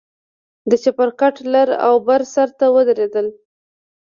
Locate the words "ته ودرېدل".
2.59-3.27